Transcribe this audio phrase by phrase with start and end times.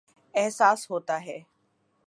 [0.33, 1.39] احساس ہوتاہے